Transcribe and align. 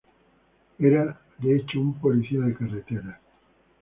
Era 0.79 1.21
de 1.37 1.57
hecho 1.57 1.79
una 1.79 1.93
policía 2.01 2.39
de 2.39 2.55
carreteras. 2.55 3.19